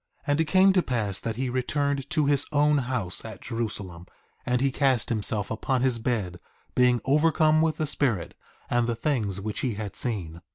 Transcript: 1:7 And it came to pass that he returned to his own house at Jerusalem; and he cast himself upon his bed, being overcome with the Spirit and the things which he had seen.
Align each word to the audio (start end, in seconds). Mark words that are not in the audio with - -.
1:7 0.21 0.23
And 0.25 0.41
it 0.41 0.45
came 0.45 0.73
to 0.73 0.81
pass 0.81 1.19
that 1.19 1.35
he 1.35 1.47
returned 1.47 2.09
to 2.09 2.25
his 2.25 2.47
own 2.51 2.79
house 2.79 3.23
at 3.23 3.39
Jerusalem; 3.41 4.07
and 4.47 4.59
he 4.59 4.71
cast 4.71 5.09
himself 5.09 5.51
upon 5.51 5.83
his 5.83 5.99
bed, 5.99 6.37
being 6.73 7.01
overcome 7.05 7.61
with 7.61 7.77
the 7.77 7.85
Spirit 7.85 8.33
and 8.67 8.87
the 8.87 8.95
things 8.95 9.39
which 9.39 9.59
he 9.59 9.75
had 9.75 9.95
seen. 9.95 10.41